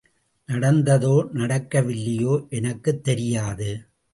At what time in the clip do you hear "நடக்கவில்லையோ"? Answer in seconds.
1.33-2.49